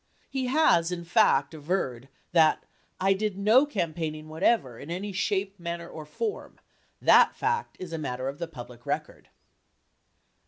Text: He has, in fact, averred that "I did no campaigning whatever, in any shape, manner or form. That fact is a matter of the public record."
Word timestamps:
He 0.31 0.47
has, 0.47 0.91
in 0.91 1.03
fact, 1.03 1.53
averred 1.53 2.07
that 2.31 2.63
"I 2.99 3.13
did 3.13 3.37
no 3.37 3.67
campaigning 3.67 4.29
whatever, 4.29 4.79
in 4.79 4.89
any 4.89 5.11
shape, 5.11 5.59
manner 5.59 5.87
or 5.87 6.07
form. 6.07 6.59
That 6.99 7.35
fact 7.35 7.77
is 7.79 7.93
a 7.93 7.99
matter 7.99 8.27
of 8.27 8.39
the 8.39 8.47
public 8.47 8.87
record." 8.87 9.29